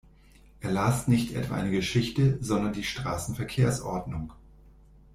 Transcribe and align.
Er 0.61 0.71
las 0.71 1.07
nicht 1.07 1.35
etwa 1.35 1.53
eine 1.53 1.69
Geschichte, 1.69 2.39
sondern 2.41 2.73
die 2.73 2.83
Straßenverkehrsordnung. 2.83 4.33